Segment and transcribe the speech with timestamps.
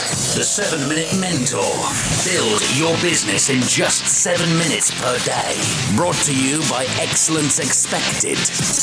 [0.00, 1.60] The 7 Minute Mentor.
[2.24, 5.60] Build your business in just 7 minutes per day.
[5.94, 8.38] Brought to you by Excellence Expected,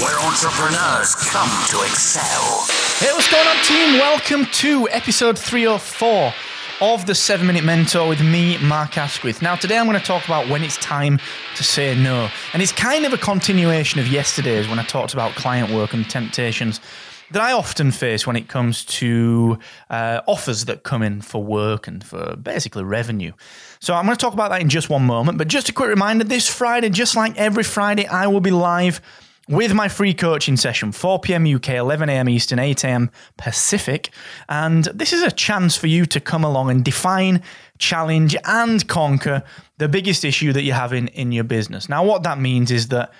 [0.00, 2.64] where entrepreneurs come to excel.
[2.98, 3.98] Hey, what's going on, team?
[3.98, 6.32] Welcome to episode 304
[6.80, 9.42] of the 7 Minute Mentor with me, Mark Asquith.
[9.42, 11.18] Now, today I'm going to talk about when it's time
[11.56, 12.28] to say no.
[12.52, 16.08] And it's kind of a continuation of yesterday's when I talked about client work and
[16.08, 16.80] temptations
[17.30, 19.58] that I often face when it comes to
[19.88, 23.32] uh, offers that come in for work and for basically revenue.
[23.78, 25.38] So I'm going to talk about that in just one moment.
[25.38, 29.00] But just a quick reminder this Friday, just like every Friday, I will be live
[29.48, 31.46] with my free coaching session, 4 p.m.
[31.46, 32.28] UK, 11 a.m.
[32.28, 33.10] Eastern, 8 a.m.
[33.36, 34.10] Pacific.
[34.48, 37.42] And this is a chance for you to come along and define,
[37.78, 39.42] challenge, and conquer
[39.78, 41.88] the biggest issue that you're having in your business.
[41.88, 43.12] Now, what that means is that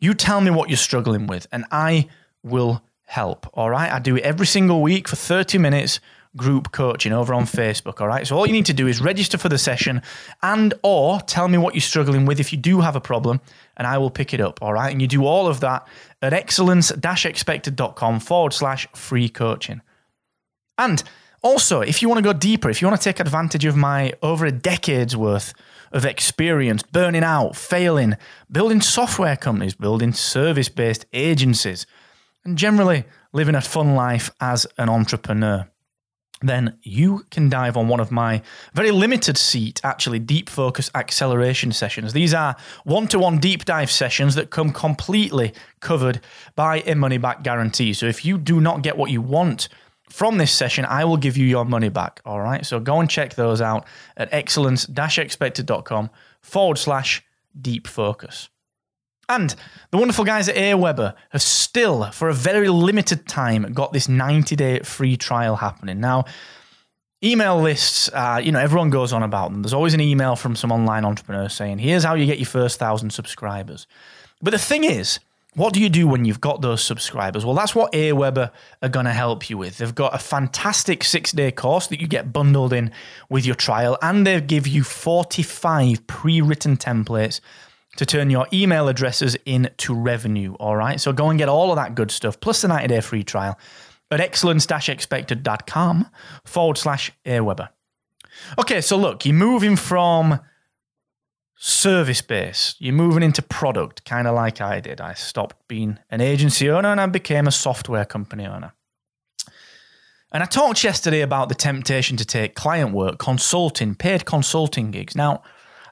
[0.00, 2.08] you tell me what you're struggling with, and I
[2.42, 3.46] will help.
[3.54, 3.90] All right.
[3.90, 5.98] I do it every single week for 30 minutes
[6.36, 8.02] group coaching over on Facebook.
[8.02, 8.26] All right.
[8.26, 10.02] So all you need to do is register for the session
[10.42, 13.40] and or tell me what you're struggling with if you do have a problem
[13.78, 14.62] and I will pick it up.
[14.62, 14.92] All right.
[14.92, 15.88] And you do all of that
[16.20, 19.80] at excellence-expected.com forward slash free coaching.
[20.76, 21.02] And
[21.42, 24.12] also, if you want to go deeper, if you want to take advantage of my
[24.22, 25.54] over a decade's worth
[25.92, 28.16] of experience burning out, failing,
[28.52, 31.86] building software companies, building service based agencies,
[32.48, 35.68] and generally living a fun life as an entrepreneur,
[36.40, 38.40] then you can dive on one of my
[38.72, 42.12] very limited seat, actually deep focus acceleration sessions.
[42.12, 46.20] These are one to one deep dive sessions that come completely covered
[46.54, 47.92] by a money back guarantee.
[47.92, 49.68] So if you do not get what you want
[50.08, 52.22] from this session, I will give you your money back.
[52.24, 52.64] All right.
[52.64, 53.84] So go and check those out
[54.16, 56.08] at excellence expected.com
[56.40, 57.22] forward slash
[57.60, 58.48] deep focus.
[59.28, 59.54] And
[59.90, 64.56] the wonderful guys at Aweber have still, for a very limited time, got this 90
[64.56, 66.00] day free trial happening.
[66.00, 66.24] Now,
[67.22, 69.62] email lists, uh, you know, everyone goes on about them.
[69.62, 72.78] There's always an email from some online entrepreneur saying, here's how you get your first
[72.78, 73.86] thousand subscribers.
[74.40, 75.18] But the thing is,
[75.54, 77.44] what do you do when you've got those subscribers?
[77.44, 78.50] Well, that's what Aweber
[78.80, 79.78] are going to help you with.
[79.78, 82.92] They've got a fantastic six day course that you get bundled in
[83.28, 87.40] with your trial, and they give you 45 pre written templates
[87.98, 90.54] to turn your email addresses into revenue.
[90.54, 91.00] All right.
[91.00, 93.58] So go and get all of that good stuff, plus the 90 day free trial
[94.10, 96.08] at excellence expected.com
[96.44, 97.70] forward slash Aweber.
[98.56, 98.80] Okay.
[98.80, 100.38] So look, you're moving from
[101.56, 105.00] service based, you're moving into product, kind of like I did.
[105.00, 108.74] I stopped being an agency owner and I became a software company owner.
[110.30, 115.16] And I talked yesterday about the temptation to take client work, consulting, paid consulting gigs.
[115.16, 115.42] Now,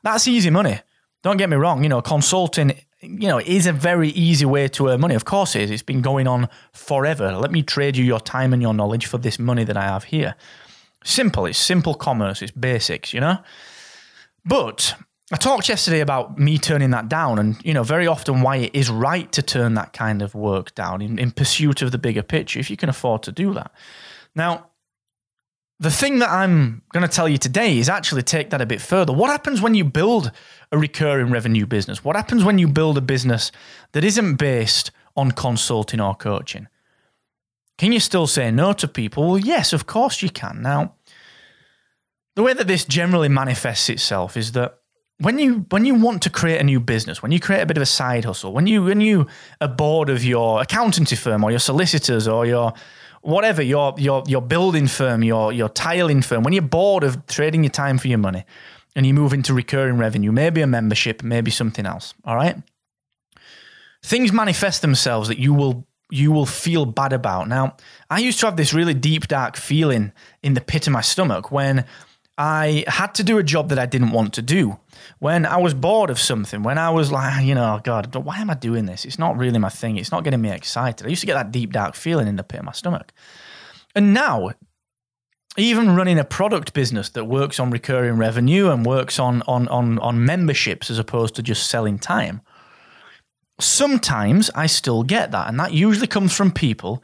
[0.05, 0.83] that's easy money.
[1.27, 4.87] Don't get me wrong, you know, consulting, you know, is a very easy way to
[4.87, 5.17] earn money.
[5.17, 5.73] Of course it is.
[5.73, 7.33] It's been going on forever.
[7.33, 10.05] Let me trade you your time and your knowledge for this money that I have
[10.05, 10.37] here.
[11.03, 11.47] Simple.
[11.47, 12.43] It's simple commerce.
[12.43, 13.39] It's basics, you know?
[14.45, 14.95] But
[15.33, 18.71] I talked yesterday about me turning that down and, you know, very often why it
[18.73, 22.23] is right to turn that kind of work down in, in pursuit of the bigger
[22.23, 23.73] picture if you can afford to do that.
[24.37, 24.69] Now,
[25.79, 28.81] the thing that I'm going to tell you today is actually take that a bit
[28.81, 29.13] further.
[29.13, 30.33] What happens when you build
[30.73, 32.03] a recurring revenue business?
[32.03, 33.53] What happens when you build a business
[33.93, 36.69] that isn't based on consulting or coaching?
[37.77, 39.29] Can you still say no to people?
[39.29, 40.63] Well, yes, of course you can.
[40.63, 40.95] Now,
[42.37, 44.79] the way that this generally manifests itself is that
[45.19, 47.77] when you when you want to create a new business, when you create a bit
[47.77, 49.27] of a side hustle, when you when you
[49.61, 52.73] are bored of your accountancy firm or your solicitors or your
[53.27, 57.65] whatever your your your building firm, your your tiling firm, when you're bored of trading
[57.65, 58.45] your time for your money
[58.95, 62.57] and you move into recurring revenue, maybe a membership, maybe something else, all right?
[64.03, 67.49] Things manifest themselves that you will you will feel bad about.
[67.49, 67.77] Now,
[68.09, 70.13] I used to have this really deep dark feeling
[70.43, 71.85] in the pit of my stomach when
[72.39, 74.79] I had to do a job that I didn't want to do.
[75.21, 78.51] When I was bored of something, when I was like, you know, God, why am
[78.51, 79.05] I doing this?
[79.05, 79.97] It's not really my thing.
[79.97, 81.07] It's not getting me excited.
[81.07, 83.13] I used to get that deep, dark feeling in the pit of my stomach.
[83.95, 84.51] And now,
[85.57, 89.99] even running a product business that works on recurring revenue and works on, on, on,
[90.01, 92.43] on memberships as opposed to just selling time,
[93.59, 95.49] sometimes I still get that.
[95.49, 97.03] And that usually comes from people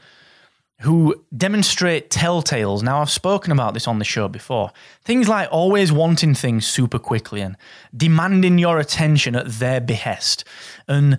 [0.82, 2.82] who demonstrate telltales.
[2.82, 4.72] Now, I've spoken about this on the show before.
[5.04, 7.56] Things like always wanting things super quickly and
[7.96, 10.44] demanding your attention at their behest
[10.88, 11.18] and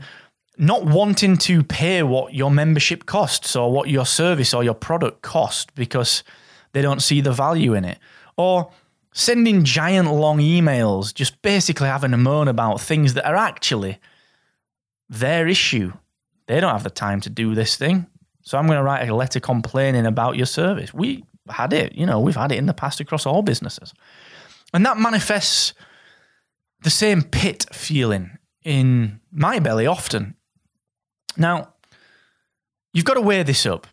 [0.57, 5.21] not wanting to pay what your membership costs or what your service or your product
[5.21, 6.23] cost because
[6.73, 7.99] they don't see the value in it.
[8.35, 8.69] Or
[9.13, 13.99] sending giant long emails, just basically having a moan about things that are actually
[15.09, 15.93] their issue.
[16.47, 18.07] They don't have the time to do this thing.
[18.43, 20.93] So I'm going to write a letter complaining about your service.
[20.93, 23.93] We had it, you know, we've had it in the past across all businesses.
[24.73, 25.73] And that manifests
[26.81, 30.35] the same pit feeling in my belly often.
[31.37, 31.73] Now,
[32.93, 33.87] you've got to weigh this up.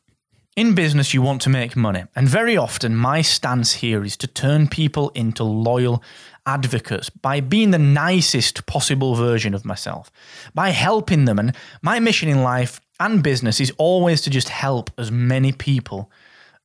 [0.56, 2.04] In business, you want to make money.
[2.16, 6.02] And very often, my stance here is to turn people into loyal
[6.44, 10.10] advocates by being the nicest possible version of myself,
[10.52, 11.38] by helping them.
[11.38, 16.10] And my mission in life and business is always to just help as many people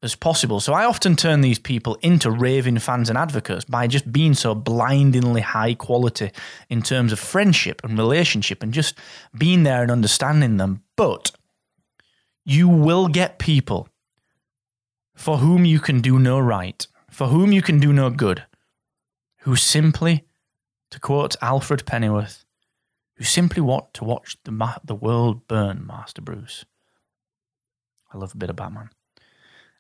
[0.02, 0.60] as possible.
[0.60, 4.56] So I often turn these people into raving fans and advocates by just being so
[4.56, 6.32] blindingly high quality
[6.70, 8.98] in terms of friendship and relationship and just
[9.38, 10.82] being there and understanding them.
[10.96, 11.32] But
[12.46, 13.90] you will get people
[15.16, 18.44] for whom you can do no right, for whom you can do no good,
[19.40, 20.26] who simply,
[20.92, 22.46] to quote Alfred Pennyworth,
[23.16, 26.66] who simply want to watch the, ma- the world burn, Master Bruce.
[28.14, 28.90] I love a bit of Batman.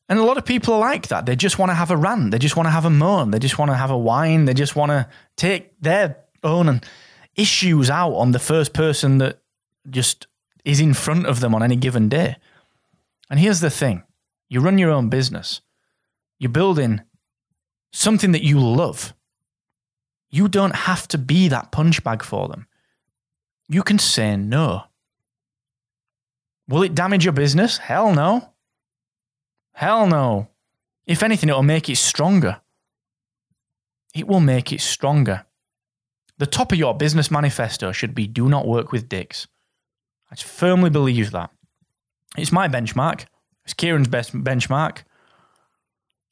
[0.07, 1.25] And a lot of people are like that.
[1.25, 2.31] They just want to have a rant.
[2.31, 3.31] They just want to have a moan.
[3.31, 4.45] They just want to have a whine.
[4.45, 6.81] They just want to take their own
[7.35, 9.41] issues out on the first person that
[9.89, 10.27] just
[10.63, 12.38] is in front of them on any given day.
[13.30, 14.04] And here's the thing
[14.50, 15.62] you run your own business,
[16.39, 17.01] you're building
[17.92, 19.13] something that you love.
[20.30, 22.68] You don't have to be that punch bag for them.
[23.69, 24.83] You can say no.
[26.68, 27.77] Will it damage your business?
[27.77, 28.54] Hell no.
[29.74, 30.50] Hell no.
[31.06, 32.62] If anything, it'll make it stronger.
[34.13, 35.45] It will make it stronger.
[36.38, 39.48] The top of your business manifesto should be do not work with dicks.
[40.31, 41.51] I firmly believe that.
[42.37, 43.25] It's my benchmark.
[43.63, 45.03] It's Kieron's best benchmark.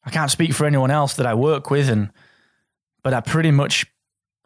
[0.05, 2.11] I can't speak for anyone else that I work with, and
[3.03, 3.85] but I pretty much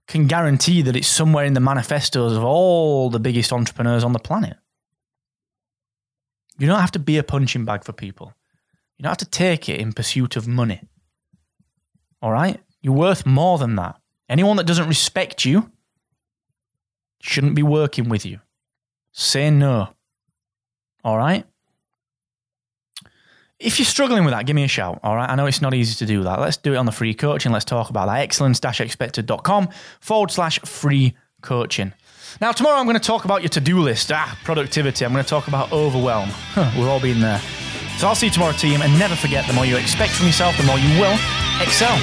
[0.07, 4.19] can guarantee that it's somewhere in the manifestos of all the biggest entrepreneurs on the
[4.19, 4.57] planet.
[6.57, 8.33] You don't have to be a punching bag for people.
[8.97, 10.81] You don't have to take it in pursuit of money.
[12.21, 12.59] All right?
[12.81, 13.99] You're worth more than that.
[14.29, 15.71] Anyone that doesn't respect you
[17.21, 18.39] shouldn't be working with you.
[19.11, 19.89] Say no.
[21.07, 21.45] All right?
[23.59, 24.99] If you're struggling with that, give me a shout.
[25.03, 25.29] All right.
[25.29, 26.41] I know it's not easy to do that.
[26.41, 27.53] Let's do it on the free coaching.
[27.53, 28.19] Let's talk about that.
[28.19, 29.69] Excellence expected.com
[30.01, 31.93] forward slash free coaching.
[32.41, 34.11] Now, tomorrow I'm going to talk about your to do list.
[34.11, 35.05] Ah, productivity.
[35.05, 36.27] I'm going to talk about overwhelm.
[36.29, 37.39] Huh, we've all been there.
[37.97, 40.57] So I'll see you tomorrow, team, and never forget the more you expect from yourself,
[40.57, 41.17] the more you will
[41.61, 41.97] excel.